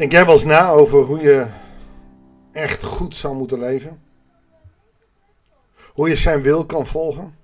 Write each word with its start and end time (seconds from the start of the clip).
Denk 0.00 0.12
jij 0.12 0.24
wel 0.24 0.34
eens 0.34 0.44
na 0.44 0.70
over 0.70 1.02
hoe 1.02 1.20
je 1.20 1.46
echt 2.52 2.82
goed 2.82 3.16
zou 3.16 3.34
moeten 3.34 3.58
leven? 3.58 4.02
Hoe 5.92 6.08
je 6.08 6.16
zijn 6.16 6.42
wil 6.42 6.66
kan 6.66 6.86
volgen? 6.86 7.36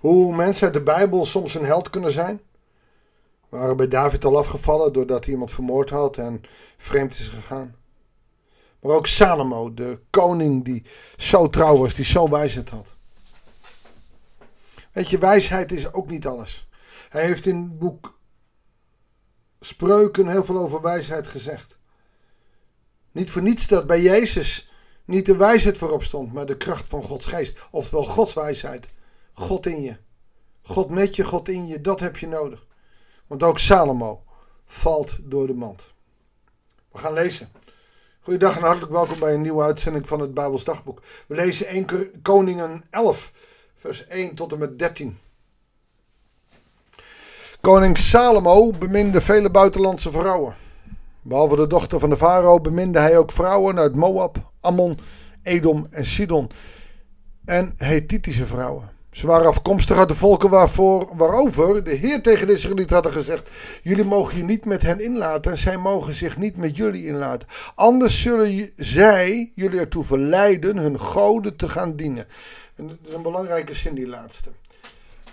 Hoe 0.00 0.36
mensen 0.36 0.64
uit 0.64 0.74
de 0.74 0.82
Bijbel 0.82 1.24
soms 1.24 1.54
een 1.54 1.64
held 1.64 1.90
kunnen 1.90 2.12
zijn? 2.12 2.40
We 3.48 3.56
waren 3.56 3.76
bij 3.76 3.88
David 3.88 4.24
al 4.24 4.38
afgevallen 4.38 4.92
doordat 4.92 5.24
hij 5.24 5.32
iemand 5.32 5.50
vermoord 5.50 5.90
had 5.90 6.16
en 6.16 6.40
vreemd 6.76 7.12
is 7.12 7.28
gegaan. 7.28 7.76
Maar 8.80 8.96
ook 8.96 9.06
Salomo, 9.06 9.74
de 9.74 10.00
koning 10.10 10.64
die 10.64 10.84
zo 11.16 11.48
trouw 11.48 11.76
was, 11.76 11.94
die 11.94 12.04
zo 12.04 12.28
wijsheid 12.28 12.70
had. 12.70 12.94
Weet 14.92 15.10
je, 15.10 15.18
wijsheid 15.18 15.72
is 15.72 15.92
ook 15.92 16.10
niet 16.10 16.26
alles. 16.26 16.68
Hij 17.08 17.24
heeft 17.24 17.46
in 17.46 17.56
het 17.56 17.78
boek 17.78 18.13
Spreuken 19.64 20.28
heel 20.28 20.44
veel 20.44 20.58
over 20.58 20.80
wijsheid 20.80 21.26
gezegd. 21.26 21.78
Niet 23.12 23.30
voor 23.30 23.42
niets 23.42 23.66
dat 23.66 23.86
bij 23.86 24.00
Jezus 24.00 24.70
niet 25.04 25.26
de 25.26 25.36
wijsheid 25.36 25.78
voorop 25.78 26.02
stond, 26.02 26.32
maar 26.32 26.46
de 26.46 26.56
kracht 26.56 26.88
van 26.88 27.02
Gods 27.02 27.26
geest. 27.26 27.66
Oftewel 27.70 28.04
Gods 28.04 28.34
wijsheid. 28.34 28.86
God 29.32 29.66
in 29.66 29.82
je. 29.82 29.96
God 30.62 30.90
met 30.90 31.16
je, 31.16 31.24
God 31.24 31.48
in 31.48 31.66
je, 31.66 31.80
dat 31.80 32.00
heb 32.00 32.16
je 32.16 32.26
nodig. 32.26 32.66
Want 33.26 33.42
ook 33.42 33.58
Salomo 33.58 34.24
valt 34.66 35.16
door 35.22 35.46
de 35.46 35.54
mand. 35.54 35.92
We 36.92 36.98
gaan 36.98 37.12
lezen. 37.12 37.48
Goedendag 38.20 38.56
en 38.56 38.62
hartelijk 38.62 38.92
welkom 38.92 39.18
bij 39.18 39.34
een 39.34 39.42
nieuwe 39.42 39.62
uitzending 39.62 40.08
van 40.08 40.20
het 40.20 40.34
Bijbels 40.34 40.64
Dagboek. 40.64 41.02
We 41.26 41.34
lezen 41.34 41.66
1 41.66 42.22
Koningen 42.22 42.84
11, 42.90 43.32
vers 43.76 44.06
1 44.06 44.34
tot 44.34 44.52
en 44.52 44.58
met 44.58 44.78
13. 44.78 45.18
Koning 47.64 47.96
Salomo 47.96 48.72
beminde 48.72 49.20
vele 49.20 49.50
buitenlandse 49.50 50.10
vrouwen. 50.10 50.54
Behalve 51.22 51.56
de 51.56 51.66
dochter 51.66 51.98
van 51.98 52.10
de 52.10 52.16
farao 52.16 52.60
beminde 52.60 52.98
hij 52.98 53.18
ook 53.18 53.32
vrouwen 53.32 53.78
uit 53.78 53.94
Moab, 53.94 54.36
Ammon, 54.60 54.98
Edom 55.42 55.86
en 55.90 56.06
Sidon. 56.06 56.50
En 57.44 57.74
Hethitische 57.76 58.46
vrouwen. 58.46 58.90
Ze 59.10 59.26
waren 59.26 59.46
afkomstig 59.46 59.96
uit 59.96 60.08
de 60.08 60.14
volken 60.14 60.50
waarvoor, 60.50 61.08
waarover 61.16 61.84
de 61.84 61.94
Heer 61.94 62.22
tegen 62.22 62.46
de 62.46 62.52
Israëlieten 62.52 62.96
had 62.96 63.12
gezegd: 63.12 63.50
Jullie 63.82 64.04
mogen 64.04 64.36
je 64.36 64.44
niet 64.44 64.64
met 64.64 64.82
hen 64.82 65.00
inlaten 65.00 65.50
en 65.50 65.58
zij 65.58 65.76
mogen 65.76 66.14
zich 66.14 66.36
niet 66.36 66.56
met 66.56 66.76
jullie 66.76 67.06
inlaten. 67.06 67.48
Anders 67.74 68.22
zullen 68.22 68.70
zij 68.76 69.52
jullie 69.54 69.80
ertoe 69.80 70.04
verleiden 70.04 70.76
hun 70.76 71.00
goden 71.00 71.56
te 71.56 71.68
gaan 71.68 71.96
dienen. 71.96 72.26
En 72.76 72.88
dat 72.88 72.96
is 73.06 73.14
een 73.14 73.22
belangrijke 73.22 73.74
zin, 73.74 73.94
die 73.94 74.08
laatste. 74.08 74.50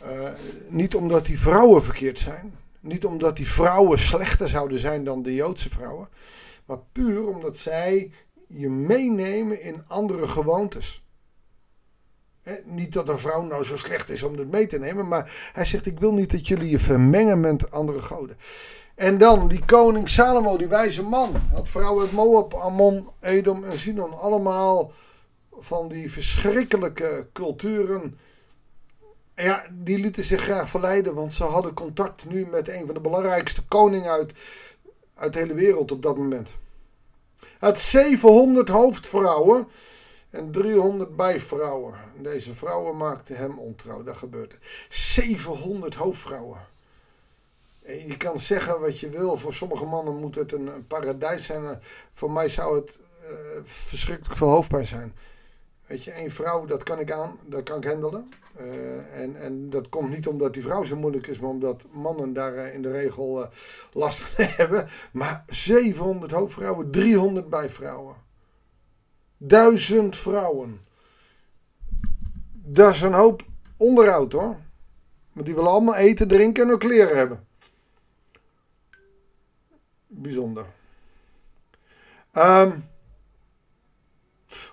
Uh, 0.06 0.30
niet 0.68 0.96
omdat 0.96 1.26
die 1.26 1.40
vrouwen 1.40 1.84
verkeerd 1.84 2.20
zijn, 2.20 2.54
niet 2.80 3.06
omdat 3.06 3.36
die 3.36 3.48
vrouwen 3.48 4.00
slechter 4.00 4.50
zouden 4.50 4.80
zijn 4.80 5.04
dan 5.04 5.24
de 5.24 5.34
Joodse 5.34 5.70
vrouwen, 5.70 6.10
maar 6.66 6.80
puur 6.92 7.28
omdat 7.28 7.58
zij 7.58 8.12
je 8.48 8.70
meenemen 8.70 9.62
in 9.62 9.84
andere 9.88 10.28
gewoontes. 10.28 11.04
niet 12.64 12.94
dat 12.94 13.10
een 13.10 13.20
vrouw 13.20 13.42
nou 13.42 13.64
zo 13.64 13.78
slecht 13.78 14.10
is 14.10 14.24
om 14.24 14.38
het 14.38 14.52
mee 14.52 14.68
te 14.68 14.80
nemen, 14.80 15.08
maar 15.08 15.52
hij 15.54 15.66
zegt: 15.66 15.86
Ik 15.86 16.00
wil 16.00 16.14
niet 16.14 16.32
dat 16.32 16.48
jullie 16.48 16.70
je 16.70 16.80
vermengen 16.80 17.40
met 17.40 17.72
andere 17.72 18.00
goden. 18.00 18.38
En 18.96 19.18
dan 19.18 19.48
die 19.48 19.66
koning 19.66 20.10
Salomo, 20.10 20.58
die 20.58 20.68
wijze 20.68 21.04
man, 21.04 21.36
had 21.54 21.70
vrouwen 21.70 22.04
uit 22.04 22.12
Moab, 22.12 22.54
Ammon, 22.54 23.08
Edom 23.20 23.64
en 23.64 23.80
Sidon, 23.80 24.20
allemaal 24.20 24.92
van 25.52 25.88
die 25.88 26.12
verschrikkelijke 26.12 27.28
culturen 27.34 28.18
ja, 29.36 29.66
die 29.72 30.00
lieten 30.00 30.24
zich 30.24 30.42
graag 30.42 30.70
verleiden, 30.70 31.14
want 31.14 31.34
ze 31.34 31.44
hadden 31.44 31.74
contact 31.74 32.26
nu 32.26 32.46
met 32.46 32.68
een 32.68 32.86
van 32.86 32.94
de 32.94 33.02
belangrijkste 33.02 33.64
koningen 33.66 34.12
uit, 34.12 34.34
uit 35.16 35.34
de 35.34 35.40
hele 35.40 35.54
wereld 35.54 35.92
op 35.92 36.02
dat 36.02 36.18
moment. 36.18 36.58
Had 37.60 37.80
700 37.80 38.70
hoofdvrouwen 38.70 39.68
en 40.30 40.52
300 40.52 41.16
bijvrouwen. 41.16 41.94
Deze 42.18 42.54
vrouwen 42.54 42.98
maakten 42.98 43.36
hem 43.36 43.60
ontrouw, 43.60 44.04
dat 44.04 44.18
gebeurde. 44.18 44.56
700 44.90 45.96
hoofdvrouwen. 45.96 46.60
En 47.84 48.08
je 48.08 48.18
kan 48.18 48.40
zeggen 48.40 48.80
wat 48.80 49.00
je 49.00 49.10
wil, 49.10 49.38
voor 49.38 49.54
sommige 49.54 49.86
mannen 49.86 50.20
moet 50.20 50.36
het 50.36 50.52
een, 50.52 50.88
paradijs 50.88 51.46
zijn. 51.46 51.82
Voor 52.14 52.32
mij 52.32 52.50
zou 52.50 52.76
het 52.76 53.00
uh, 53.24 53.30
verschrikkelijk 53.64 54.38
veel 54.38 54.50
hoofdpijn 54.50 54.88
zijn. 54.88 55.14
Weet 55.92 56.04
je, 56.04 56.12
één 56.12 56.32
vrouw, 56.32 56.66
dat 56.66 56.84
kan 56.84 57.00
ik 57.00 57.12
aan, 57.12 57.40
dat 57.46 57.64
kan 57.64 57.78
ik 57.78 57.84
handelen. 57.84 58.32
Uh, 58.60 59.22
en, 59.22 59.36
en 59.36 59.70
dat 59.70 59.90
komt 59.90 60.10
niet 60.10 60.28
omdat 60.28 60.54
die 60.54 60.62
vrouw 60.62 60.84
zo 60.84 60.96
moeilijk 60.96 61.28
is, 61.28 61.40
maar 61.40 61.50
omdat 61.50 61.86
mannen 61.92 62.34
daar 62.34 62.54
uh, 62.54 62.74
in 62.74 62.82
de 62.82 62.92
regel 62.92 63.42
uh, 63.42 63.48
last 63.94 64.18
van 64.18 64.46
hebben. 64.58 64.88
Maar 65.12 65.44
700 65.48 66.32
hoofdvrouwen, 66.32 66.92
300 66.92 67.50
bijvrouwen. 67.50 68.16
Duizend 69.38 70.16
vrouwen. 70.16 70.82
Dat 72.52 72.94
is 72.94 73.02
een 73.02 73.14
hoop 73.14 73.44
onderhoud 73.78 74.32
hoor. 74.32 74.56
Maar 75.34 75.44
die 75.44 75.56
willen 75.56 75.72
allemaal 75.72 75.96
eten, 75.96 76.28
drinken 76.28 76.64
en 76.64 76.72
ook 76.72 76.80
kleren 76.80 77.18
hebben. 77.18 77.48
Bijzonder. 80.08 80.66
Um, 82.34 82.90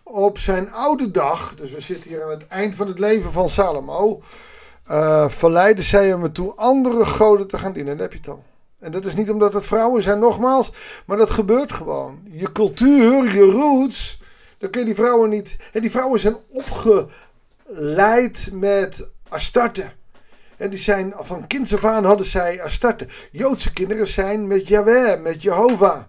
op 0.08 0.38
zijn 0.38 0.72
oude 0.72 1.10
dag, 1.10 1.54
dus 1.54 1.70
we 1.70 1.80
zitten 1.80 2.10
hier 2.10 2.22
aan 2.22 2.30
het 2.30 2.46
eind 2.46 2.74
van 2.74 2.86
het 2.86 2.98
leven 2.98 3.32
van 3.32 3.48
Salomo, 3.48 4.22
uh, 4.91 5.28
verleidde 5.28 5.82
zij 5.82 6.08
hem 6.08 6.22
ertoe 6.22 6.54
andere 6.54 7.04
goden 7.04 7.46
te 7.46 7.58
gaan 7.58 7.72
dienen. 7.72 7.96
Dat 7.96 8.12
heb 8.12 8.24
je 8.24 8.30
het. 8.30 8.41
En 8.78 8.92
dat 8.92 9.04
is 9.04 9.14
niet 9.14 9.30
omdat 9.30 9.52
het 9.52 9.66
vrouwen 9.66 10.02
zijn, 10.02 10.19
nogmaals, 10.19 10.72
maar 11.06 11.16
dat 11.16 11.30
gebeurt 11.30 11.72
gewoon. 11.72 12.20
Je 12.30 12.52
cultuur, 12.52 13.34
je 13.34 13.50
roots, 13.50 14.20
dan 14.58 14.70
kun 14.70 14.80
je 14.80 14.86
die 14.86 14.94
vrouwen 14.94 15.30
niet. 15.30 15.56
En 15.72 15.80
die 15.80 15.91
vrouwen 15.91 16.20
zijn 16.20 16.36
opgeleid 16.48 18.50
met 18.52 19.06
Astarte. 19.28 19.90
En 20.56 20.70
die 20.70 20.78
zijn 20.78 21.12
van 21.16 21.46
kinds 21.46 21.75
af 21.75 21.84
aan 21.84 22.04
hadden 22.04 22.26
zij 22.26 22.62
Astarte. 22.62 23.06
Joodse 23.32 23.72
kinderen 23.72 24.06
zijn 24.06 24.46
met 24.46 24.69
Yahweh, 24.69 25.20
met 25.20 25.42
Jehovah. 25.42 26.00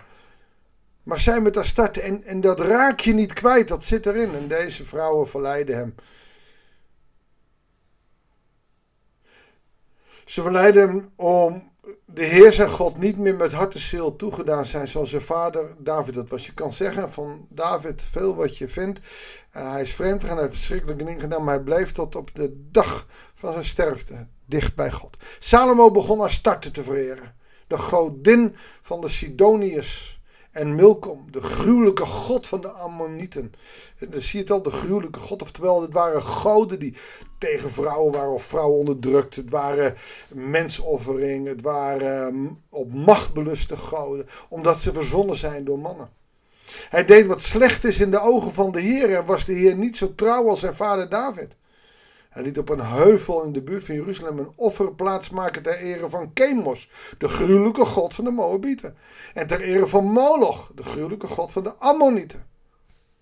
Maar 1.10 1.20
zij 1.20 1.42
met 1.42 1.56
haar 1.56 1.66
starten. 1.66 2.04
En, 2.04 2.24
en 2.24 2.42
dat 2.42 2.60
raak 2.60 3.00
je 3.00 3.14
niet 3.14 3.34
kwijt, 3.34 3.68
dat 3.68 3.84
zit 3.84 4.06
erin. 4.06 4.36
En 4.36 4.48
deze 4.48 4.86
vrouwen 4.86 5.28
verleiden 5.28 5.76
hem. 5.76 5.96
Ze 10.26 10.42
verleiden 10.42 10.88
hem 10.88 11.10
om 11.16 11.72
de 12.06 12.24
Heer 12.24 12.54
zijn 12.54 12.70
God 12.70 12.98
niet 12.98 13.18
meer 13.18 13.36
met 13.36 13.52
hart 13.52 13.74
en 13.74 13.80
ziel 13.80 14.16
toegedaan 14.16 14.66
zijn 14.66 14.88
zoals 14.88 15.10
zijn 15.10 15.22
vader 15.22 15.76
David 15.78 16.14
dat 16.14 16.30
was. 16.30 16.46
Je 16.46 16.54
kan 16.54 16.74
zeggen 16.74 17.12
van 17.12 17.48
David 17.50 18.02
veel 18.12 18.36
wat 18.36 18.58
je 18.58 18.68
vindt. 18.68 19.00
Uh, 19.58 19.72
hij 19.72 19.82
is 19.82 19.94
vreemd 19.94 20.22
gegaan, 20.22 20.36
hij 20.36 20.46
heeft 20.46 20.58
verschrikkelijke 20.58 21.04
dingen 21.04 21.20
gedaan, 21.20 21.44
maar 21.44 21.54
hij 21.54 21.64
bleef 21.64 21.92
tot 21.92 22.16
op 22.16 22.36
de 22.36 22.68
dag 22.72 23.08
van 23.34 23.54
zijn 23.54 23.66
sterfte 23.66 24.28
dicht 24.46 24.76
bij 24.76 24.92
God. 24.92 25.18
Salomo 25.40 25.92
begon 25.92 26.20
haar 26.20 26.32
starten 26.32 26.72
te 26.72 26.84
vereren. 26.84 27.36
De 27.68 27.78
godin 27.78 28.56
van 28.82 29.02
de 29.02 29.10
Sidoniërs 29.10 30.19
en 30.52 30.76
Milkom, 30.76 31.26
de 31.32 31.42
gruwelijke 31.42 32.06
god 32.06 32.48
van 32.48 32.62
de 32.62 32.72
Ammonieten. 32.72 33.54
En 33.98 34.10
dan 34.10 34.22
zie 34.22 34.34
je 34.34 34.40
het 34.40 34.52
al, 34.52 34.62
de 34.62 34.72
gruwelijke 34.72 35.20
god. 35.20 35.42
Oftewel, 35.42 35.82
het 35.82 35.94
waren 35.94 36.22
goden 36.22 36.80
die 36.80 36.96
tegen 37.38 37.72
vrouwen 37.72 38.14
waren 38.14 38.34
of 38.34 38.44
vrouwen 38.44 38.78
onderdrukt. 38.80 39.36
Het 39.36 39.50
waren 39.50 39.96
mensoffering. 40.28 41.48
Het 41.48 41.62
waren 41.62 42.34
mm, 42.34 42.62
op 42.70 42.94
macht 42.94 43.34
beluste 43.34 43.78
goden. 43.78 44.28
Omdat 44.50 44.80
ze 44.80 44.94
verzonnen 44.94 45.36
zijn 45.36 45.64
door 45.64 45.80
mannen. 45.80 46.10
Hij 46.90 47.06
deed 47.06 47.26
wat 47.26 47.42
slecht 47.42 47.84
is 47.84 48.00
in 48.00 48.12
de 48.12 48.22
ogen 48.22 48.52
van 48.52 48.72
de 48.72 48.82
Heer. 48.82 49.16
En 49.16 49.26
was 49.26 49.46
de 49.46 49.54
Heer 49.54 49.76
niet 49.76 49.98
zo 49.98 50.16
trouw 50.16 50.50
als 50.50 50.60
zijn 50.60 50.76
vader 50.76 51.10
David. 51.10 51.56
Hij 52.30 52.44
liet 52.44 52.58
op 52.58 52.70
een 52.70 52.86
heuvel 52.86 53.44
in 53.44 53.52
de 53.52 53.62
buurt 53.62 53.84
van 53.84 53.96
Jeruzalem 53.96 54.40
een 54.40 54.52
offerplaats 54.56 55.30
maken 55.30 55.62
ter 55.62 55.78
ere 55.78 56.10
van 56.10 56.32
Chemos, 56.34 56.90
de 57.18 57.28
gruwelijke 57.28 57.86
god 57.86 58.14
van 58.14 58.26
de 58.26 58.32
Moabieten. 58.32 58.98
En 59.34 59.48
ter 59.48 59.62
ere 59.62 59.88
van 59.88 60.06
Moloch, 60.06 60.72
de 60.76 60.84
gruwelijke 60.84 61.28
god 61.28 61.52
van 61.52 61.64
de 61.64 61.76
Ammonieten. 61.76 62.48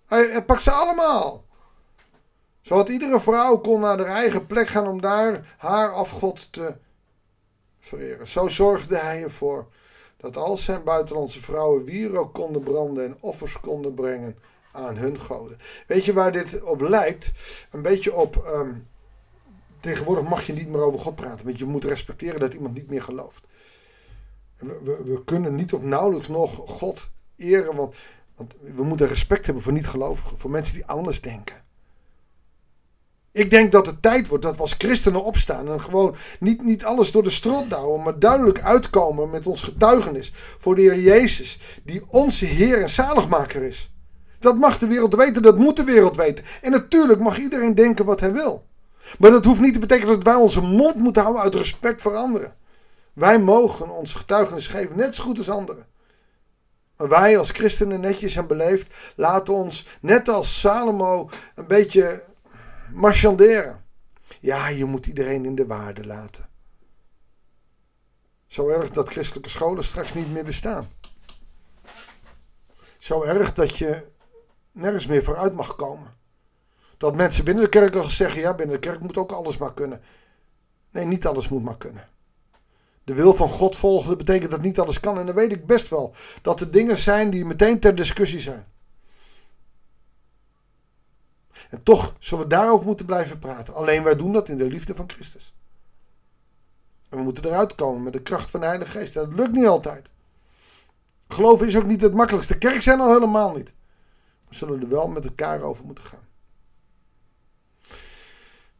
Hij, 0.06 0.28
hij 0.30 0.46
pakt 0.46 0.62
ze 0.62 0.72
allemaal. 0.72 1.46
Zodat 2.62 2.90
iedere 2.90 3.20
vrouw 3.20 3.58
kon 3.58 3.80
naar 3.80 3.98
haar 3.98 4.16
eigen 4.16 4.46
plek 4.46 4.68
gaan 4.68 4.88
om 4.88 5.02
daar 5.02 5.56
haar 5.58 5.92
afgod 5.92 6.52
te 6.52 6.76
vereren. 7.80 8.28
Zo 8.28 8.48
zorgde 8.48 8.98
hij 8.98 9.24
ervoor 9.24 9.68
dat 10.18 10.38
al 10.38 10.58
zijn 10.58 10.84
buitenlandse 10.84 11.42
vrouwen 11.42 11.84
wierook 11.84 12.34
konden 12.34 12.64
branden 12.64 13.06
en 13.06 13.18
offers 13.20 13.60
konden 13.60 13.94
brengen 13.94 14.38
aan 14.72 14.98
hun 14.98 15.20
goden. 15.20 15.58
Weet 15.88 16.06
je 16.06 16.14
waar 16.14 16.32
dit 16.32 16.62
op 16.62 16.82
lijkt? 16.82 17.32
Een 17.72 17.82
beetje 17.82 18.14
op 18.14 18.36
um, 18.36 18.88
Tegenwoordig 19.88 20.30
mag 20.30 20.46
je 20.46 20.54
niet 20.54 20.68
meer 20.68 20.82
over 20.82 21.00
God 21.00 21.16
praten, 21.16 21.46
want 21.46 21.58
je 21.58 21.66
moet 21.66 21.84
respecteren 21.84 22.40
dat 22.40 22.54
iemand 22.54 22.74
niet 22.74 22.90
meer 22.90 23.04
gelooft. 23.04 23.44
We, 24.58 24.80
we, 24.84 25.04
we 25.04 25.24
kunnen 25.24 25.56
niet 25.56 25.74
of 25.74 25.82
nauwelijks 25.82 26.28
nog 26.28 26.56
God 26.66 27.10
eren, 27.36 27.76
want, 27.76 27.96
want 28.36 28.54
we 28.76 28.84
moeten 28.84 29.08
respect 29.08 29.46
hebben 29.46 29.64
voor 29.64 29.74
niet-gelovigen, 29.74 30.40
voor 30.40 30.50
mensen 30.50 30.74
die 30.74 30.86
anders 30.86 31.22
denken. 31.22 31.56
Ik 33.32 33.50
denk 33.50 33.72
dat 33.72 33.86
het 33.86 34.02
tijd 34.02 34.28
wordt 34.28 34.44
dat 34.44 34.56
we 34.56 34.62
als 34.62 34.76
christenen 34.78 35.24
opstaan 35.24 35.68
en 35.68 35.82
gewoon 35.82 36.16
niet, 36.40 36.64
niet 36.64 36.86
alles 36.86 37.12
door 37.12 37.24
de 37.24 37.30
strot 37.30 37.70
douwen, 37.70 38.04
maar 38.04 38.20
duidelijk 38.20 38.62
uitkomen 38.62 39.30
met 39.30 39.48
ons 39.48 39.62
getuigenis 39.62 40.34
voor 40.58 40.76
de 40.76 40.82
Heer 40.82 41.00
Jezus, 41.00 41.60
die 41.84 42.02
onze 42.08 42.46
Heer 42.46 42.82
en 42.82 42.90
zaligmaker 42.90 43.64
is. 43.64 43.92
Dat 44.40 44.58
mag 44.58 44.78
de 44.78 44.88
wereld 44.88 45.16
weten, 45.16 45.42
dat 45.42 45.58
moet 45.58 45.76
de 45.76 45.84
wereld 45.84 46.16
weten. 46.16 46.46
En 46.62 46.72
natuurlijk 46.72 47.20
mag 47.20 47.38
iedereen 47.38 47.76
denken 47.76 48.06
wat 48.06 48.20
hij 48.20 48.34
wil. 48.34 48.67
Maar 49.20 49.32
dat 49.32 49.46
hoeft 49.46 49.62
niet 49.62 49.74
te 49.74 49.80
betekenen 49.80 50.14
dat 50.14 50.24
wij 50.24 50.36
onze 50.36 50.62
mond 50.62 50.96
moeten 50.96 51.22
houden 51.22 51.44
uit 51.44 51.56
respect 51.56 52.02
voor 52.02 52.16
anderen. 52.16 52.56
Wij 53.14 53.40
mogen 53.40 53.90
ons 53.90 54.14
getuigenis 54.14 54.68
geven, 54.68 54.98
net 54.98 55.16
zo 55.16 55.24
goed 55.24 55.38
als 55.38 55.50
anderen. 55.50 55.86
Maar 56.98 57.10
wij 57.10 57.38
als 57.38 57.52
christenen 57.52 58.00
netjes 58.00 58.36
en 58.36 58.48
beleefd 58.48 58.94
laten 59.16 59.54
ons, 59.54 59.88
net 60.02 60.28
als 60.28 60.60
Salomo, 60.60 61.30
een 61.56 61.68
beetje 61.68 62.24
marchanderen. 62.94 63.86
Ja, 64.40 64.68
je 64.68 64.86
moet 64.86 65.06
iedereen 65.06 65.46
in 65.46 65.56
de 65.56 65.66
waarde 65.66 66.06
laten. 66.06 66.50
Zo 68.48 68.68
erg 68.68 68.90
dat 68.90 69.10
christelijke 69.10 69.50
scholen 69.50 69.84
straks 69.84 70.14
niet 70.14 70.32
meer 70.32 70.44
bestaan. 70.44 70.90
Zo 72.98 73.24
erg 73.24 73.54
dat 73.54 73.78
je 73.78 74.08
nergens 74.72 75.06
meer 75.06 75.24
vooruit 75.24 75.54
mag 75.54 75.76
komen. 75.76 76.17
Dat 76.98 77.16
mensen 77.16 77.46
binnen 77.46 77.64
de 77.64 77.70
kerk 77.70 77.96
al 77.96 78.04
zeggen: 78.04 78.42
ja, 78.42 78.54
binnen 78.54 78.76
de 78.82 78.88
kerk 78.88 79.00
moet 79.00 79.18
ook 79.18 79.32
alles 79.32 79.58
maar 79.58 79.74
kunnen. 79.74 80.02
Nee, 80.92 81.06
niet 81.06 81.28
alles 81.28 81.50
moet 81.50 81.64
maar 81.64 81.78
kunnen. 81.78 82.10
De 83.04 83.14
wil 83.14 83.34
van 83.34 83.50
God 83.50 83.76
volgen, 83.76 84.10
dat 84.10 84.18
betekent 84.18 84.52
dat 84.52 84.62
niet 84.62 84.80
alles 84.80 85.00
kan. 85.00 85.20
En 85.20 85.26
dan 85.26 85.36
weet 85.36 85.52
ik 85.52 85.66
best 85.66 85.90
wel 85.90 86.14
dat 86.42 86.60
er 86.60 86.72
dingen 86.72 86.98
zijn 86.98 87.30
die 87.30 87.46
meteen 87.46 87.80
ter 87.80 87.96
discussie 87.96 88.40
zijn. 88.40 88.66
En 91.70 91.84
toch 91.84 92.16
zullen 92.20 92.44
we 92.44 92.50
daarover 92.50 92.86
moeten 92.86 93.06
blijven 93.06 93.40
praten. 93.40 93.74
Alleen 93.74 94.04
wij 94.04 94.16
doen 94.16 94.34
dat 94.34 94.50
in 94.50 94.58
de 94.58 94.68
liefde 94.68 94.96
van 94.96 95.10
Christus. 95.10 95.54
En 97.10 97.18
we 97.18 97.24
moeten 97.24 97.46
eruit 97.46 97.76
komen 97.76 98.04
met 98.04 98.14
de 98.14 98.22
kracht 98.22 98.52
van 98.52 98.60
de 98.60 98.66
Heilige 98.66 98.92
Geest. 98.92 99.14
dat 99.14 99.34
lukt 99.34 99.52
niet 99.52 99.66
altijd. 99.66 100.10
Geloven 101.28 101.68
is 101.68 101.78
ook 101.78 101.86
niet 101.86 102.02
het 102.02 102.14
makkelijkste. 102.14 102.58
Kerk 102.58 102.82
zijn 102.82 103.00
al 103.00 103.14
helemaal 103.14 103.56
niet. 103.56 103.74
We 104.48 104.56
zullen 104.56 104.82
er 104.82 104.90
wel 104.90 105.08
met 105.08 105.26
elkaar 105.26 105.62
over 105.62 105.86
moeten 105.86 106.04
gaan. 106.04 106.27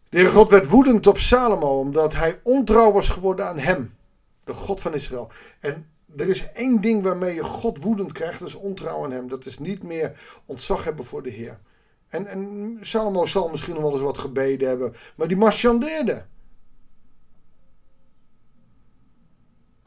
De 0.10 0.18
Heere 0.18 0.32
God 0.32 0.50
werd 0.50 0.68
woedend 0.68 1.08
op 1.08 1.18
Salomo 1.18 1.80
omdat 1.80 2.14
hij 2.14 2.40
ontrouw 2.44 2.92
was 2.92 3.10
geworden 3.10 3.48
aan 3.48 3.58
hem, 3.60 3.96
de 4.44 4.54
God 4.54 4.82
van 4.82 4.94
Israël. 4.94 5.32
En 5.60 5.90
er 6.16 6.30
is 6.30 6.52
één 6.52 6.82
ding 6.82 7.04
waarmee 7.04 7.36
je 7.36 7.44
God 7.44 7.84
woedend 7.84 8.12
krijgt, 8.12 8.40
dat 8.40 8.48
is 8.48 8.56
ontrouw 8.56 9.04
aan 9.04 9.12
hem. 9.12 9.28
Dat 9.28 9.46
is 9.46 9.60
niet 9.60 9.84
meer 9.84 10.20
ontzag 10.46 10.84
hebben 10.84 11.06
voor 11.06 11.24
de 11.24 11.30
Heer. 11.30 11.60
En, 12.08 12.28
en 12.28 12.78
Salomo 12.82 13.26
zal 13.26 13.50
misschien 13.50 13.74
nog 13.74 13.84
wel 13.84 13.92
eens 13.92 14.02
wat 14.02 14.18
gebeden 14.18 14.68
hebben, 14.68 14.94
maar 15.16 15.28
die 15.28 15.38
marchandeerde. 15.38 16.26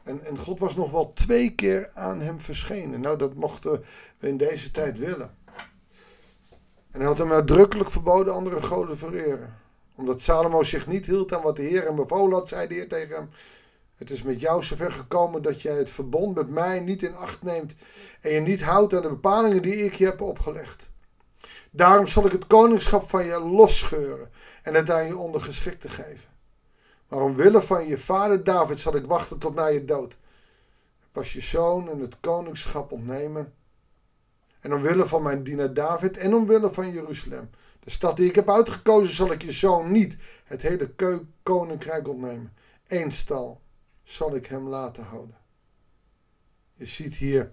En, 0.03 0.25
en 0.25 0.37
God 0.37 0.59
was 0.59 0.75
nog 0.75 0.91
wel 0.91 1.13
twee 1.13 1.55
keer 1.55 1.91
aan 1.93 2.21
hem 2.21 2.41
verschenen. 2.41 3.01
Nou, 3.01 3.17
dat 3.17 3.33
mochten 3.33 3.83
we 4.17 4.27
in 4.27 4.37
deze 4.37 4.71
tijd 4.71 4.97
willen. 4.97 5.37
En 6.91 6.99
hij 6.99 7.05
had 7.05 7.17
hem 7.17 7.31
uitdrukkelijk 7.31 7.91
verboden 7.91 8.33
andere 8.33 8.61
goden 8.61 8.97
vereren. 8.97 9.60
Omdat 10.01 10.21
Salomo 10.21 10.63
zich 10.63 10.87
niet 10.87 11.05
hield 11.05 11.33
aan 11.33 11.41
wat 11.41 11.55
de 11.55 11.61
Heer 11.61 11.83
hem 11.83 11.95
bevolen 11.95 12.33
had, 12.33 12.47
zei 12.47 12.67
de 12.67 12.73
Heer 12.73 12.87
tegen 12.87 13.15
hem. 13.15 13.29
Het 13.95 14.09
is 14.09 14.23
met 14.23 14.39
jou 14.39 14.63
zover 14.63 14.91
gekomen 14.91 15.41
dat 15.41 15.61
jij 15.61 15.75
het 15.75 15.89
verbond 15.89 16.35
met 16.35 16.49
mij 16.49 16.79
niet 16.79 17.03
in 17.03 17.15
acht 17.15 17.41
neemt 17.41 17.73
en 18.21 18.31
je 18.31 18.39
niet 18.39 18.61
houdt 18.61 18.93
aan 18.93 19.01
de 19.01 19.09
bepalingen 19.09 19.61
die 19.61 19.85
ik 19.85 19.93
je 19.93 20.05
heb 20.05 20.21
opgelegd. 20.21 20.89
Daarom 21.71 22.07
zal 22.07 22.25
ik 22.25 22.31
het 22.31 22.47
koningschap 22.47 23.09
van 23.09 23.25
je 23.25 23.39
losscheuren 23.39 24.29
en 24.63 24.73
het 24.73 24.89
aan 24.89 25.07
je 25.07 25.17
ondergeschikte 25.17 25.89
geven. 25.89 26.29
Maar 27.07 27.21
omwille 27.21 27.61
van 27.61 27.87
je 27.87 27.97
vader 27.97 28.43
David 28.43 28.79
zal 28.79 28.95
ik 28.95 29.05
wachten 29.05 29.37
tot 29.37 29.55
na 29.55 29.65
je 29.65 29.85
dood. 29.85 30.17
Pas 31.11 31.33
je 31.33 31.41
zoon 31.41 31.89
en 31.89 31.99
het 31.99 32.19
koningschap 32.19 32.91
ontnemen. 32.91 33.53
En 34.61 34.73
omwille 34.73 35.05
van 35.05 35.21
mijn 35.21 35.43
dienaar 35.43 35.73
David 35.73 36.17
en 36.17 36.33
omwille 36.33 36.71
van 36.71 36.91
Jeruzalem, 36.91 37.49
de 37.79 37.89
stad 37.89 38.15
die 38.15 38.29
ik 38.29 38.35
heb 38.35 38.49
uitgekozen, 38.49 39.15
zal 39.15 39.31
ik 39.31 39.41
je 39.41 39.51
zoon 39.51 39.91
niet 39.91 40.15
het 40.43 40.61
hele 40.61 40.93
koninkrijk 41.43 42.07
ontnemen. 42.07 42.53
Eén 42.87 43.11
stal 43.11 43.61
zal 44.03 44.35
ik 44.35 44.45
hem 44.45 44.67
laten 44.67 45.03
houden. 45.03 45.37
Je 46.73 46.85
ziet 46.85 47.15
hier 47.15 47.49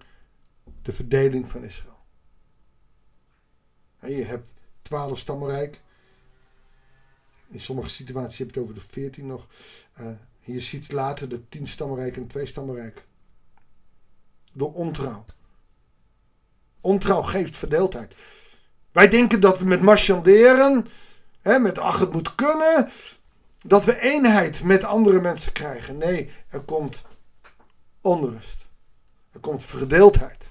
de 0.81 0.93
verdeling 0.93 1.49
van 1.49 1.63
Israël. 1.63 1.97
Je 3.99 4.23
hebt 4.23 4.53
twaalf 4.81 5.19
stammenrijk. 5.19 5.81
In 7.47 7.59
sommige 7.59 7.89
situaties 7.89 8.37
heb 8.37 8.47
je 8.47 8.53
het 8.53 8.63
over 8.63 8.75
de 8.75 8.87
veertien 8.87 9.25
nog. 9.25 9.47
Uh, 9.99 10.11
je 10.39 10.59
ziet 10.59 10.91
later 10.91 11.29
de 11.29 11.47
tien 11.47 11.67
stammenrijk 11.67 12.17
en 12.17 12.27
twee 12.27 12.45
stammenrijk. 12.45 13.07
Door 14.53 14.73
ontrouw. 14.73 15.25
Ontrouw 16.81 17.21
geeft 17.21 17.57
verdeeldheid. 17.57 18.13
Wij 18.91 19.07
denken 19.07 19.39
dat 19.39 19.59
we 19.59 19.65
met 19.65 19.81
marchanderen, 19.81 20.87
hè, 21.41 21.59
met 21.59 21.79
ach 21.79 21.99
het 21.99 22.11
moet 22.11 22.35
kunnen, 22.35 22.89
dat 23.65 23.85
we 23.85 23.99
eenheid 23.99 24.63
met 24.63 24.83
andere 24.83 25.21
mensen 25.21 25.51
krijgen. 25.51 25.97
Nee, 25.97 26.31
er 26.49 26.61
komt 26.61 27.03
onrust. 28.01 28.67
Er 29.31 29.39
komt 29.39 29.63
verdeeldheid. 29.63 30.49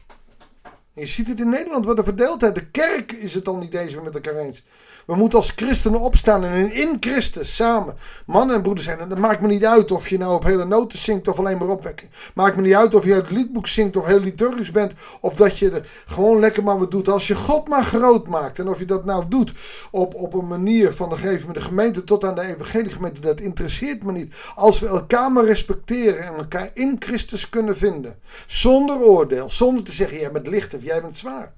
je 0.94 1.06
ziet 1.06 1.26
het 1.26 1.40
in 1.40 1.48
Nederland, 1.48 1.84
wat 1.84 1.98
een 1.98 2.04
verdeeldheid. 2.04 2.54
De 2.54 2.70
kerk 2.70 3.12
is 3.12 3.34
het 3.34 3.48
al 3.48 3.56
niet 3.56 3.74
eens 3.74 3.94
met 3.94 4.14
elkaar 4.14 4.36
eens. 4.36 4.62
We 5.08 5.14
moeten 5.14 5.38
als 5.38 5.52
christenen 5.56 6.00
opstaan 6.00 6.44
en 6.44 6.72
in 6.72 6.96
Christus 7.00 7.54
samen 7.54 7.94
mannen 8.26 8.56
en 8.56 8.62
broeders 8.62 8.86
zijn. 8.86 8.98
En 8.98 9.08
dat 9.08 9.18
maakt 9.18 9.40
me 9.40 9.46
niet 9.46 9.64
uit 9.64 9.90
of 9.90 10.08
je 10.08 10.18
nou 10.18 10.34
op 10.34 10.44
hele 10.44 10.64
noten 10.64 10.98
zingt 10.98 11.28
of 11.28 11.38
alleen 11.38 11.58
maar 11.58 11.68
opwekking. 11.68 12.10
Maakt 12.34 12.56
me 12.56 12.62
niet 12.62 12.74
uit 12.74 12.94
of 12.94 13.04
je 13.04 13.12
het 13.12 13.30
liedboek 13.30 13.66
zingt 13.66 13.96
of 13.96 14.06
heel 14.06 14.20
liturgisch 14.20 14.70
bent. 14.70 14.92
Of 15.20 15.36
dat 15.36 15.58
je 15.58 15.70
er 15.70 15.88
gewoon 16.06 16.40
lekker 16.40 16.62
maar 16.62 16.78
wat 16.78 16.90
doet. 16.90 17.08
Als 17.08 17.26
je 17.26 17.34
God 17.34 17.68
maar 17.68 17.82
groot 17.82 18.26
maakt. 18.26 18.58
En 18.58 18.68
of 18.68 18.78
je 18.78 18.84
dat 18.84 19.04
nou 19.04 19.24
doet 19.28 19.52
op, 19.90 20.14
op 20.14 20.34
een 20.34 20.46
manier 20.46 20.92
van 20.92 21.08
de 21.08 21.16
gegeven 21.16 21.52
de 21.52 21.60
gemeente 21.60 22.04
tot 22.04 22.24
aan 22.24 22.34
de 22.34 22.42
evangeliegemeente. 22.42 23.20
Dat 23.20 23.40
interesseert 23.40 24.02
me 24.02 24.12
niet. 24.12 24.34
Als 24.54 24.80
we 24.80 24.86
elkaar 24.86 25.32
maar 25.32 25.44
respecteren 25.44 26.26
en 26.26 26.34
elkaar 26.34 26.70
in 26.74 26.96
Christus 26.98 27.48
kunnen 27.48 27.76
vinden. 27.76 28.18
Zonder 28.46 28.96
oordeel. 28.96 29.50
Zonder 29.50 29.84
te 29.84 29.92
zeggen 29.92 30.18
jij 30.18 30.32
bent 30.32 30.48
licht 30.48 30.74
of 30.74 30.82
jij 30.82 31.00
bent 31.00 31.16
zwaar. 31.16 31.52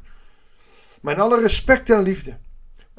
In 1.02 1.20
alle 1.20 1.40
respect 1.40 1.90
en 1.90 2.02
liefde 2.02 2.36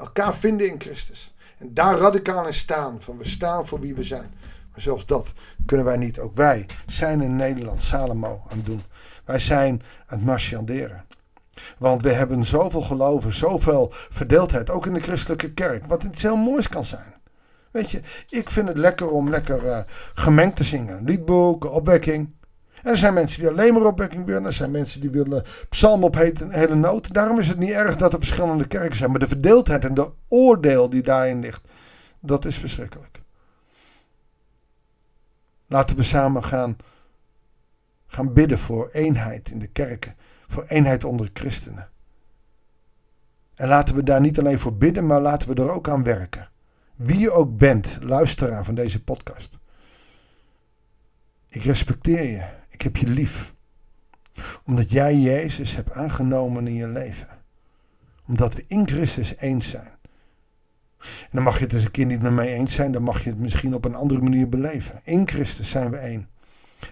elkaar 0.02 0.34
vinden 0.34 0.68
in 0.68 0.80
Christus. 0.80 1.34
En 1.58 1.74
daar 1.74 1.98
radicaal 1.98 2.46
in 2.46 2.54
staan. 2.54 3.02
Van 3.02 3.18
we 3.18 3.28
staan 3.28 3.66
voor 3.66 3.80
wie 3.80 3.94
we 3.94 4.02
zijn. 4.02 4.34
Maar 4.72 4.80
zelfs 4.80 5.06
dat 5.06 5.32
kunnen 5.66 5.86
wij 5.86 5.96
niet. 5.96 6.18
Ook 6.18 6.34
wij 6.34 6.66
zijn 6.86 7.20
in 7.20 7.36
Nederland 7.36 7.82
Salomo 7.82 8.42
aan 8.50 8.56
het 8.56 8.66
doen. 8.66 8.82
Wij 9.24 9.38
zijn 9.38 9.82
aan 10.06 10.16
het 10.18 10.26
marchanderen. 10.26 11.04
Want 11.78 12.02
we 12.02 12.12
hebben 12.12 12.44
zoveel 12.44 12.80
geloven, 12.80 13.34
zoveel 13.34 13.88
verdeeldheid, 13.92 14.70
ook 14.70 14.86
in 14.86 14.94
de 14.94 15.00
christelijke 15.00 15.52
kerk. 15.52 15.86
Wat 15.86 16.02
iets 16.02 16.22
heel 16.22 16.36
moois 16.36 16.68
kan 16.68 16.84
zijn. 16.84 17.14
Weet 17.70 17.90
je, 17.90 18.00
ik 18.28 18.50
vind 18.50 18.68
het 18.68 18.76
lekker 18.76 19.10
om 19.10 19.30
lekker 19.30 19.64
uh, 19.64 19.78
gemengd 20.14 20.56
te 20.56 20.64
zingen. 20.64 21.04
Liedboek, 21.04 21.64
opwekking. 21.64 22.34
Er 22.82 22.96
zijn 22.96 23.14
mensen 23.14 23.40
die 23.40 23.50
alleen 23.50 23.74
maar 23.74 23.84
opwekking 23.84 24.26
willen. 24.26 24.44
Er 24.44 24.52
zijn 24.52 24.70
mensen 24.70 25.00
die 25.00 25.10
willen 25.10 25.44
psalm 25.68 26.04
op 26.04 26.14
hele 26.14 26.74
noot. 26.74 27.12
Daarom 27.12 27.38
is 27.38 27.48
het 27.48 27.58
niet 27.58 27.70
erg 27.70 27.96
dat 27.96 28.12
er 28.12 28.18
verschillende 28.18 28.66
kerken 28.66 28.96
zijn. 28.96 29.10
Maar 29.10 29.18
de 29.18 29.28
verdeeldheid 29.28 29.84
en 29.84 29.94
de 29.94 30.12
oordeel 30.28 30.90
die 30.90 31.02
daarin 31.02 31.40
ligt, 31.40 31.68
dat 32.20 32.44
is 32.44 32.56
verschrikkelijk. 32.56 33.20
Laten 35.66 35.96
we 35.96 36.02
samen 36.02 36.44
gaan, 36.44 36.76
gaan 38.06 38.32
bidden 38.32 38.58
voor 38.58 38.88
eenheid 38.88 39.50
in 39.50 39.58
de 39.58 39.66
kerken. 39.66 40.16
Voor 40.48 40.64
eenheid 40.64 41.04
onder 41.04 41.30
christenen. 41.32 41.88
En 43.54 43.68
laten 43.68 43.94
we 43.94 44.02
daar 44.02 44.20
niet 44.20 44.38
alleen 44.38 44.58
voor 44.58 44.76
bidden, 44.76 45.06
maar 45.06 45.20
laten 45.20 45.48
we 45.48 45.54
er 45.54 45.70
ook 45.70 45.88
aan 45.88 46.02
werken. 46.02 46.50
Wie 46.96 47.18
je 47.18 47.30
ook 47.30 47.56
bent, 47.56 47.98
luisteraar 48.00 48.64
van 48.64 48.74
deze 48.74 49.04
podcast. 49.04 49.58
Ik 51.48 51.62
respecteer 51.62 52.30
je. 52.30 52.61
Ik 52.72 52.82
heb 52.82 52.96
je 52.96 53.08
lief. 53.08 53.54
Omdat 54.64 54.90
jij 54.90 55.16
Jezus 55.16 55.74
hebt 55.74 55.92
aangenomen 55.92 56.66
in 56.66 56.74
je 56.74 56.88
leven. 56.88 57.28
Omdat 58.26 58.54
we 58.54 58.64
in 58.66 58.88
Christus 58.88 59.36
eens 59.36 59.68
zijn. 59.68 60.00
En 60.98 61.30
dan 61.30 61.42
mag 61.42 61.58
je 61.58 61.64
het 61.64 61.72
eens 61.72 61.84
een 61.84 61.90
keer 61.90 62.06
niet 62.06 62.22
met 62.22 62.32
mij 62.32 62.54
eens 62.54 62.74
zijn. 62.74 62.92
Dan 62.92 63.02
mag 63.02 63.24
je 63.24 63.30
het 63.30 63.38
misschien 63.38 63.74
op 63.74 63.84
een 63.84 63.94
andere 63.94 64.20
manier 64.20 64.48
beleven. 64.48 65.00
In 65.04 65.28
Christus 65.28 65.70
zijn 65.70 65.90
we 65.90 65.96
één. 65.96 66.28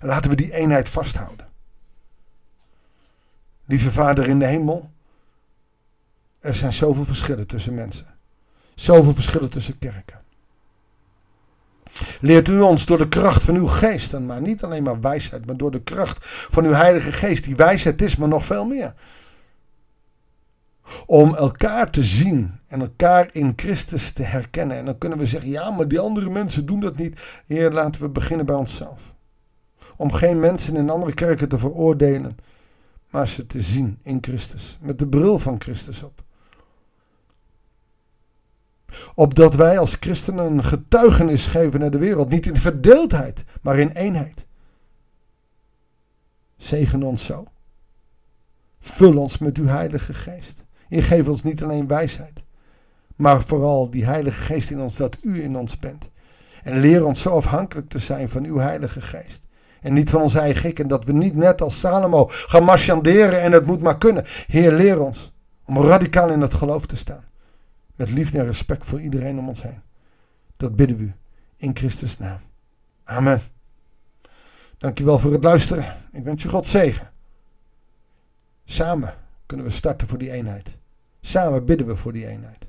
En 0.00 0.06
laten 0.06 0.30
we 0.30 0.36
die 0.36 0.52
eenheid 0.52 0.88
vasthouden. 0.88 1.48
Lieve 3.64 3.90
Vader 3.90 4.28
in 4.28 4.38
de 4.38 4.46
hemel. 4.46 4.90
Er 6.40 6.54
zijn 6.54 6.72
zoveel 6.72 7.04
verschillen 7.04 7.46
tussen 7.46 7.74
mensen. 7.74 8.06
Zoveel 8.74 9.14
verschillen 9.14 9.50
tussen 9.50 9.78
kerken. 9.78 10.19
Leert 12.20 12.48
u 12.48 12.60
ons 12.60 12.86
door 12.86 12.98
de 12.98 13.08
kracht 13.08 13.44
van 13.44 13.54
uw 13.54 13.66
geest, 13.66 14.14
en 14.14 14.26
maar 14.26 14.40
niet 14.40 14.64
alleen 14.64 14.82
maar 14.82 15.00
wijsheid, 15.00 15.46
maar 15.46 15.56
door 15.56 15.70
de 15.70 15.82
kracht 15.82 16.18
van 16.22 16.64
uw 16.64 16.72
Heilige 16.72 17.12
Geest. 17.12 17.44
Die 17.44 17.56
wijsheid 17.56 18.02
is, 18.02 18.16
maar 18.16 18.28
nog 18.28 18.44
veel 18.44 18.64
meer. 18.64 18.94
Om 21.06 21.34
elkaar 21.34 21.90
te 21.90 22.04
zien 22.04 22.60
en 22.66 22.80
elkaar 22.80 23.28
in 23.32 23.52
Christus 23.56 24.10
te 24.10 24.22
herkennen. 24.22 24.76
En 24.76 24.84
dan 24.84 24.98
kunnen 24.98 25.18
we 25.18 25.26
zeggen, 25.26 25.50
ja, 25.50 25.70
maar 25.70 25.88
die 25.88 25.98
andere 25.98 26.30
mensen 26.30 26.66
doen 26.66 26.80
dat 26.80 26.96
niet. 26.96 27.20
Heer, 27.46 27.70
laten 27.70 28.02
we 28.02 28.08
beginnen 28.08 28.46
bij 28.46 28.54
onszelf. 28.54 29.14
Om 29.96 30.12
geen 30.12 30.40
mensen 30.40 30.76
in 30.76 30.90
andere 30.90 31.14
kerken 31.14 31.48
te 31.48 31.58
veroordelen, 31.58 32.36
maar 33.10 33.28
ze 33.28 33.46
te 33.46 33.60
zien 33.60 33.98
in 34.02 34.18
Christus. 34.20 34.78
Met 34.80 34.98
de 34.98 35.08
bril 35.08 35.38
van 35.38 35.60
Christus 35.60 36.02
op. 36.02 36.22
Opdat 39.14 39.54
wij 39.54 39.78
als 39.78 39.96
christenen 40.00 40.64
getuigenis 40.64 41.46
geven 41.46 41.80
naar 41.80 41.90
de 41.90 41.98
wereld. 41.98 42.28
Niet 42.28 42.46
in 42.46 42.56
verdeeldheid, 42.56 43.44
maar 43.62 43.78
in 43.78 43.90
eenheid. 43.90 44.46
Zegen 46.56 47.02
ons 47.02 47.24
zo. 47.24 47.46
Vul 48.80 49.16
ons 49.16 49.38
met 49.38 49.56
uw 49.56 49.66
Heilige 49.66 50.14
Geest. 50.14 50.64
Je 50.88 51.02
geeft 51.02 51.28
ons 51.28 51.42
niet 51.42 51.62
alleen 51.62 51.86
wijsheid, 51.86 52.42
maar 53.16 53.42
vooral 53.42 53.90
die 53.90 54.04
Heilige 54.04 54.42
Geest 54.42 54.70
in 54.70 54.80
ons, 54.80 54.96
dat 54.96 55.18
u 55.22 55.42
in 55.42 55.56
ons 55.56 55.78
bent. 55.78 56.10
En 56.62 56.80
leer 56.80 57.04
ons 57.04 57.20
zo 57.20 57.30
afhankelijk 57.30 57.88
te 57.88 57.98
zijn 57.98 58.28
van 58.28 58.44
uw 58.44 58.58
Heilige 58.58 59.00
Geest. 59.00 59.42
En 59.80 59.92
niet 59.92 60.10
van 60.10 60.20
ons 60.20 60.34
eigen 60.34 60.60
gek. 60.60 60.78
En 60.78 60.88
dat 60.88 61.04
we 61.04 61.12
niet 61.12 61.34
net 61.34 61.60
als 61.60 61.80
Salomo 61.80 62.24
gaan 62.28 62.64
marchanderen 62.64 63.40
en 63.40 63.52
het 63.52 63.66
moet 63.66 63.80
maar 63.80 63.98
kunnen. 63.98 64.24
Heer, 64.46 64.72
leer 64.72 65.00
ons 65.00 65.32
om 65.64 65.78
radicaal 65.82 66.30
in 66.30 66.40
het 66.40 66.54
geloof 66.54 66.86
te 66.86 66.96
staan. 66.96 67.24
Met 68.00 68.10
liefde 68.10 68.38
en 68.38 68.44
respect 68.44 68.86
voor 68.86 69.00
iedereen 69.00 69.38
om 69.38 69.48
ons 69.48 69.62
heen. 69.62 69.82
Dat 70.56 70.76
bidden 70.76 70.96
we 70.96 71.12
in 71.56 71.76
Christus 71.76 72.18
naam. 72.18 72.40
Amen. 73.04 73.42
Dankjewel 74.76 75.18
voor 75.18 75.32
het 75.32 75.44
luisteren. 75.44 75.96
Ik 76.12 76.24
wens 76.24 76.42
je 76.42 76.48
God 76.48 76.66
zegen. 76.66 77.10
Samen 78.64 79.14
kunnen 79.46 79.66
we 79.66 79.72
starten 79.72 80.08
voor 80.08 80.18
die 80.18 80.30
eenheid. 80.30 80.76
Samen 81.20 81.64
bidden 81.64 81.86
we 81.86 81.96
voor 81.96 82.12
die 82.12 82.26
eenheid. 82.26 82.68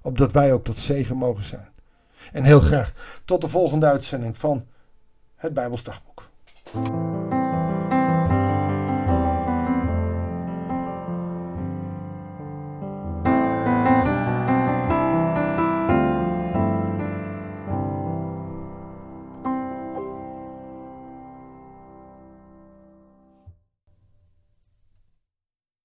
Opdat 0.00 0.32
wij 0.32 0.52
ook 0.52 0.64
tot 0.64 0.78
zegen 0.78 1.16
mogen 1.16 1.44
zijn. 1.44 1.68
En 2.32 2.44
heel 2.44 2.60
graag 2.60 3.20
tot 3.24 3.40
de 3.40 3.48
volgende 3.48 3.86
uitzending 3.86 4.38
van 4.38 4.66
het 5.36 5.54
Bijbelsdagboek. 5.54 6.30